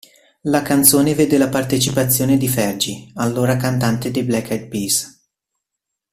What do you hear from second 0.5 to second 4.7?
canzone vede la partecipazione di Fergie, allora cantante dei Black Eyed